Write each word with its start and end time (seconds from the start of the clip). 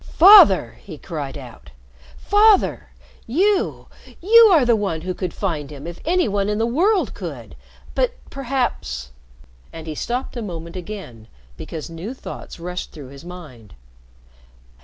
"Father!" 0.17 0.77
he 0.81 0.97
cried 0.97 1.37
out. 1.37 1.69
"Father! 2.17 2.89
You 3.27 3.87
you 4.19 4.45
are 4.45 4.65
the 4.65 4.75
one 4.75 5.01
who 5.01 5.13
could 5.13 5.31
find 5.31 5.69
him 5.69 5.85
if 5.85 5.99
any 6.03 6.27
one 6.27 6.49
in 6.49 6.57
the 6.57 6.65
world 6.65 7.13
could. 7.13 7.53
But 7.93 8.13
perhaps" 8.31 9.11
and 9.71 9.85
he 9.85 9.93
stopped 9.93 10.35
a 10.35 10.41
moment 10.41 10.75
again 10.75 11.27
because 11.55 11.87
new 11.91 12.15
thoughts 12.15 12.59
rushed 12.59 12.91
through 12.91 13.09
his 13.09 13.23
mind. 13.23 13.75